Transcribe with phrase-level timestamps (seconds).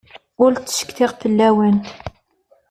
[0.43, 1.87] Ur ttcetkiɣ fell-awent.